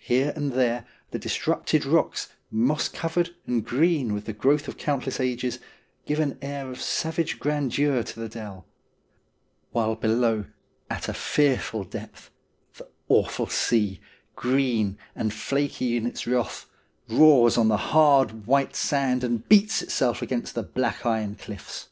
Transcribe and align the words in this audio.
Here 0.00 0.32
and 0.34 0.54
there 0.54 0.84
the 1.12 1.18
disrupted 1.20 1.84
rocks, 1.86 2.28
moss 2.50 2.88
covered 2.88 3.36
and 3.46 3.64
green 3.64 4.12
with 4.12 4.24
the 4.24 4.32
growth 4.32 4.66
of 4.66 4.76
countless 4.76 5.20
ages, 5.20 5.60
give 6.06 6.18
an 6.18 6.38
air 6.42 6.68
of 6.72 6.82
savage 6.82 7.38
grandeur 7.38 8.02
to 8.02 8.18
the 8.18 8.28
dell; 8.28 8.66
while 9.70 9.94
below, 9.94 10.46
at 10.90 11.06
a 11.08 11.12
150 11.12 11.18
STORIES 11.20 11.70
WEIRD 11.72 11.84
AND 11.84 11.92
WONDERFUL 12.02 12.20
fearful 12.24 12.24
depth, 12.24 12.30
the 12.74 12.88
awful 13.08 13.46
sea, 13.46 14.00
green 14.34 14.98
and 15.14 15.32
flaky 15.32 15.96
in 15.96 16.04
its 16.04 16.26
wrath, 16.26 16.66
roars 17.08 17.56
on 17.56 17.68
the 17.68 17.76
hard, 17.76 18.48
white 18.48 18.74
sand, 18.74 19.22
and 19.22 19.48
beats 19.48 19.82
itself 19.82 20.20
against 20.20 20.56
the 20.56 20.64
black 20.64 21.06
iron 21.06 21.36
cliffs. 21.36 21.90